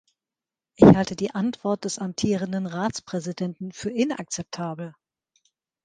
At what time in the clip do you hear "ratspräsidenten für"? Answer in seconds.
2.65-3.91